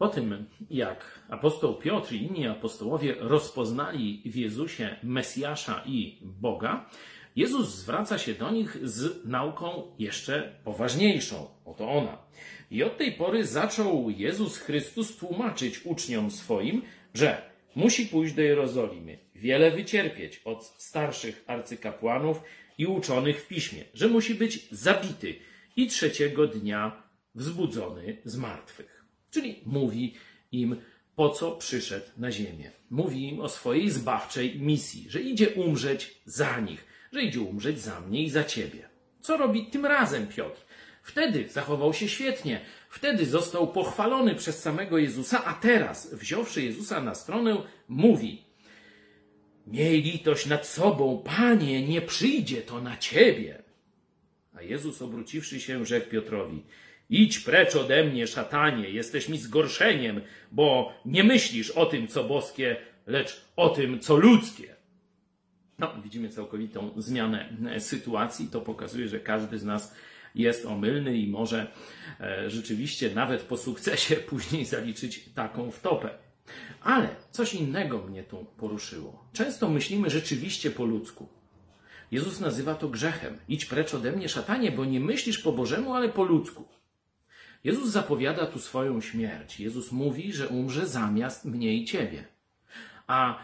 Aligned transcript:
Po 0.00 0.08
tym, 0.08 0.46
jak 0.70 1.20
apostoł 1.28 1.74
Piotr 1.74 2.12
i 2.12 2.22
inni 2.22 2.46
apostołowie 2.46 3.14
rozpoznali 3.18 4.22
w 4.26 4.36
Jezusie 4.36 4.96
Mesjasza 5.02 5.82
i 5.86 6.18
Boga, 6.22 6.90
Jezus 7.36 7.68
zwraca 7.68 8.18
się 8.18 8.34
do 8.34 8.50
nich 8.50 8.76
z 8.82 9.26
nauką 9.26 9.82
jeszcze 9.98 10.56
poważniejszą. 10.64 11.48
Oto 11.64 11.90
ona. 11.90 12.18
I 12.70 12.82
od 12.82 12.98
tej 12.98 13.12
pory 13.12 13.46
zaczął 13.46 14.10
Jezus 14.10 14.58
Chrystus 14.58 15.16
tłumaczyć 15.16 15.86
uczniom 15.86 16.30
swoim, 16.30 16.82
że 17.14 17.42
musi 17.76 18.06
pójść 18.06 18.34
do 18.34 18.42
Jerozolimy, 18.42 19.18
wiele 19.34 19.70
wycierpieć 19.70 20.40
od 20.44 20.64
starszych 20.64 21.44
arcykapłanów 21.46 22.42
i 22.78 22.86
uczonych 22.86 23.42
w 23.42 23.48
piśmie, 23.48 23.84
że 23.94 24.08
musi 24.08 24.34
być 24.34 24.68
zabity 24.70 25.34
i 25.76 25.86
trzeciego 25.86 26.46
dnia 26.46 27.02
wzbudzony 27.34 28.16
z 28.24 28.36
martwych. 28.36 28.99
Czyli 29.30 29.60
mówi 29.66 30.14
im, 30.52 30.76
po 31.16 31.30
co 31.30 31.52
przyszedł 31.52 32.06
na 32.16 32.32
ziemię. 32.32 32.70
Mówi 32.90 33.28
im 33.28 33.40
o 33.40 33.48
swojej 33.48 33.90
zbawczej 33.90 34.60
misji, 34.60 35.10
że 35.10 35.20
idzie 35.20 35.48
umrzeć 35.50 36.20
za 36.24 36.60
nich, 36.60 36.86
że 37.12 37.22
idzie 37.22 37.40
umrzeć 37.40 37.80
za 37.80 38.00
mnie 38.00 38.22
i 38.22 38.30
za 38.30 38.44
ciebie. 38.44 38.88
Co 39.20 39.36
robi 39.36 39.66
tym 39.66 39.86
razem 39.86 40.26
Piotr? 40.26 40.60
Wtedy 41.02 41.48
zachował 41.48 41.94
się 41.94 42.08
świetnie, 42.08 42.60
wtedy 42.90 43.26
został 43.26 43.72
pochwalony 43.72 44.34
przez 44.34 44.62
samego 44.62 44.98
Jezusa, 44.98 45.44
a 45.44 45.54
teraz, 45.54 46.14
wziąwszy 46.14 46.62
Jezusa 46.62 47.00
na 47.00 47.14
stronę, 47.14 47.62
mówi: 47.88 48.44
Miej 49.66 50.02
litość 50.02 50.46
nad 50.46 50.66
sobą, 50.66 51.22
panie, 51.36 51.88
nie 51.88 52.02
przyjdzie 52.02 52.62
to 52.62 52.80
na 52.80 52.96
ciebie. 52.96 53.62
A 54.54 54.62
Jezus, 54.62 55.02
obróciwszy 55.02 55.60
się, 55.60 55.86
rzekł 55.86 56.10
Piotrowi: 56.10 56.62
Idź 57.10 57.38
precz 57.38 57.76
ode 57.76 58.04
mnie, 58.04 58.26
szatanie, 58.26 58.90
jesteś 58.90 59.28
mi 59.28 59.38
zgorszeniem, 59.38 60.20
bo 60.52 60.92
nie 61.04 61.24
myślisz 61.24 61.70
o 61.70 61.86
tym, 61.86 62.08
co 62.08 62.24
boskie, 62.24 62.76
lecz 63.06 63.40
o 63.56 63.68
tym, 63.68 64.00
co 64.00 64.16
ludzkie. 64.16 64.76
No, 65.78 65.94
widzimy 66.02 66.28
całkowitą 66.28 66.90
zmianę 66.96 67.48
e, 67.70 67.80
sytuacji. 67.80 68.48
To 68.48 68.60
pokazuje, 68.60 69.08
że 69.08 69.20
każdy 69.20 69.58
z 69.58 69.64
nas 69.64 69.94
jest 70.34 70.66
omylny 70.66 71.18
i 71.18 71.26
może 71.26 71.66
e, 72.20 72.50
rzeczywiście 72.50 73.14
nawet 73.14 73.42
po 73.42 73.56
sukcesie 73.56 74.16
później 74.30 74.64
zaliczyć 74.64 75.24
taką 75.34 75.70
wtopę. 75.70 76.10
Ale 76.82 77.08
coś 77.30 77.54
innego 77.54 77.98
mnie 77.98 78.22
tu 78.22 78.46
poruszyło. 78.56 79.24
Często 79.32 79.68
myślimy 79.68 80.10
rzeczywiście 80.10 80.70
po 80.70 80.84
ludzku. 80.84 81.28
Jezus 82.10 82.40
nazywa 82.40 82.74
to 82.74 82.88
grzechem. 82.88 83.38
Idź 83.48 83.64
precz 83.64 83.94
ode 83.94 84.12
mnie, 84.12 84.28
szatanie, 84.28 84.72
bo 84.72 84.84
nie 84.84 85.00
myślisz 85.00 85.38
po 85.38 85.52
Bożemu, 85.52 85.94
ale 85.94 86.08
po 86.08 86.24
ludzku. 86.24 86.79
Jezus 87.64 87.90
zapowiada 87.90 88.46
tu 88.46 88.58
swoją 88.58 89.00
śmierć. 89.00 89.60
Jezus 89.60 89.92
mówi, 89.92 90.32
że 90.32 90.48
umrze 90.48 90.86
zamiast 90.86 91.44
mnie 91.44 91.74
i 91.74 91.84
ciebie. 91.84 92.24
A 93.06 93.38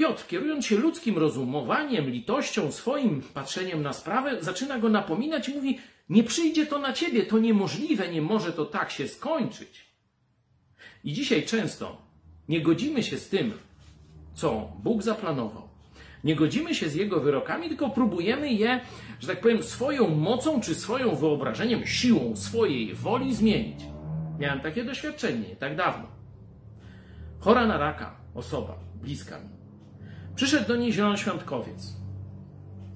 Piotr, 0.00 0.26
kierując 0.26 0.66
się 0.66 0.76
ludzkim 0.76 1.18
rozumowaniem, 1.18 2.10
litością, 2.10 2.72
swoim 2.72 3.22
patrzeniem 3.22 3.82
na 3.82 3.92
sprawę, 3.92 4.36
zaczyna 4.40 4.78
go 4.78 4.88
napominać 4.88 5.48
i 5.48 5.54
mówi: 5.54 5.78
Nie 6.08 6.24
przyjdzie 6.24 6.66
to 6.66 6.78
na 6.78 6.92
ciebie, 6.92 7.22
to 7.22 7.38
niemożliwe, 7.38 8.08
nie 8.08 8.22
może 8.22 8.52
to 8.52 8.64
tak 8.64 8.90
się 8.90 9.08
skończyć. 9.08 9.84
I 11.04 11.12
dzisiaj 11.12 11.46
często 11.46 12.02
nie 12.48 12.60
godzimy 12.60 13.02
się 13.02 13.18
z 13.18 13.28
tym, 13.28 13.52
co 14.34 14.72
Bóg 14.82 15.02
zaplanował. 15.02 15.69
Nie 16.24 16.36
godzimy 16.36 16.74
się 16.74 16.88
z 16.88 16.94
Jego 16.94 17.20
wyrokami, 17.20 17.68
tylko 17.68 17.90
próbujemy 17.90 18.52
je, 18.52 18.80
że 19.20 19.28
tak 19.28 19.40
powiem, 19.40 19.62
swoją 19.62 20.08
mocą 20.08 20.60
czy 20.60 20.74
swoją 20.74 21.14
wyobrażeniem, 21.14 21.86
siłą 21.86 22.36
swojej 22.36 22.94
woli 22.94 23.34
zmienić. 23.34 23.80
Miałem 24.38 24.60
takie 24.60 24.84
doświadczenie 24.84 25.48
nie 25.48 25.56
tak 25.56 25.76
dawno. 25.76 26.06
Chora 27.40 27.66
na 27.66 27.78
raka 27.78 28.16
osoba, 28.34 28.78
bliska 29.02 29.40
mi. 29.40 29.48
Przyszedł 30.34 30.68
do 30.68 30.76
niej 30.76 30.92
zielonoświątkowiec. 30.92 31.96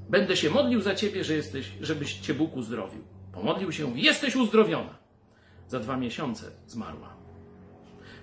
Będę 0.08 0.36
się 0.36 0.50
modlił 0.50 0.80
za 0.80 0.94
ciebie, 0.94 1.24
że 1.24 1.34
jesteś, 1.34 1.72
żebyś 1.80 2.14
cię 2.14 2.34
Bóg 2.34 2.56
uzdrowił. 2.56 3.04
Pomodlił 3.32 3.72
się, 3.72 3.98
jesteś 3.98 4.36
uzdrowiona. 4.36 4.98
Za 5.68 5.80
dwa 5.80 5.96
miesiące 5.96 6.50
zmarła. 6.66 7.16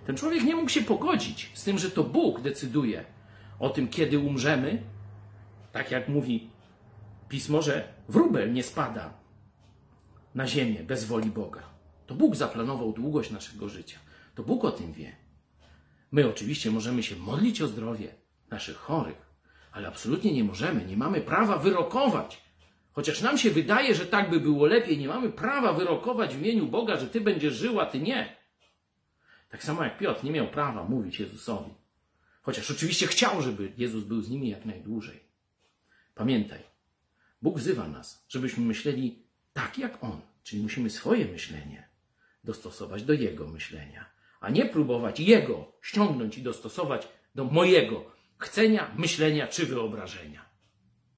Ten 0.06 0.18
człowiek 0.18 0.44
nie 0.44 0.56
mógł 0.56 0.70
się 0.70 0.82
pogodzić 0.82 1.52
z 1.54 1.64
tym, 1.64 1.78
że 1.78 1.92
to 1.92 2.04
Bóg 2.04 2.42
decyduje 2.42 3.06
o 3.62 3.70
tym, 3.70 3.88
kiedy 3.88 4.20
umrzemy. 4.20 4.84
Tak 5.72 5.92
jak 5.92 6.10
mówi 6.10 6.50
pismo, 7.30 7.62
że 7.62 7.94
wróbel 8.10 8.54
nie 8.54 8.64
spada 8.64 9.14
na 10.36 10.48
ziemię 10.48 10.84
bez 10.84 11.06
woli 11.06 11.30
Boga. 11.30 11.64
To 12.08 12.16
Bóg 12.16 12.36
zaplanował 12.36 12.94
długość 12.94 13.32
naszego 13.32 13.70
życia. 13.70 14.00
To 14.36 14.44
Bóg 14.44 14.66
o 14.66 14.72
tym 14.72 14.94
wie. 14.94 15.16
My 16.12 16.30
oczywiście 16.30 16.72
możemy 16.72 17.04
się 17.04 17.16
modlić 17.16 17.62
o 17.62 17.68
zdrowie 17.68 18.16
naszych 18.50 18.78
chorych, 18.78 19.32
ale 19.72 19.88
absolutnie 19.88 20.34
nie 20.34 20.44
możemy, 20.44 20.86
nie 20.86 20.98
mamy 20.98 21.22
prawa 21.22 21.58
wyrokować. 21.58 22.42
Chociaż 22.94 23.22
nam 23.22 23.38
się 23.38 23.50
wydaje, 23.52 23.96
że 23.96 24.06
tak 24.06 24.30
by 24.30 24.40
było 24.40 24.66
lepiej, 24.66 24.98
nie 24.98 25.08
mamy 25.08 25.30
prawa 25.30 25.74
wyrokować 25.74 26.36
w 26.36 26.42
imieniu 26.42 26.66
Boga, 26.68 26.98
że 26.98 27.08
Ty 27.08 27.22
będziesz 27.22 27.54
żył, 27.54 27.80
a 27.80 27.86
Ty 27.86 28.00
nie. 28.00 28.36
Tak 29.50 29.64
samo 29.64 29.84
jak 29.84 29.98
Piotr 29.98 30.24
nie 30.24 30.32
miał 30.32 30.48
prawa 30.48 30.84
mówić 30.84 31.20
Jezusowi. 31.20 31.81
Chociaż 32.42 32.72
oczywiście 32.72 33.08
chciał, 33.08 33.42
żeby 33.42 33.72
Jezus 33.78 34.04
był 34.04 34.22
z 34.22 34.30
nimi 34.30 34.50
jak 34.50 34.66
najdłużej. 34.66 35.20
Pamiętaj, 36.16 36.60
Bóg 37.42 37.58
wzywa 37.60 37.88
nas, 37.88 38.26
żebyśmy 38.30 38.66
myśleli 38.66 39.24
tak 39.54 39.78
jak 39.78 40.04
On, 40.04 40.22
czyli 40.44 40.62
musimy 40.62 40.90
swoje 40.90 41.26
myślenie 41.26 41.88
dostosować 42.44 43.04
do 43.04 43.14
Jego 43.14 43.48
myślenia, 43.48 44.06
a 44.40 44.50
nie 44.50 44.66
próbować 44.66 45.20
Jego 45.20 45.72
ściągnąć 45.82 46.38
i 46.38 46.42
dostosować 46.42 47.08
do 47.36 47.46
mojego 47.46 48.12
chcenia, 48.38 48.92
myślenia 48.98 49.48
czy 49.48 49.66
wyobrażenia. 49.66 50.51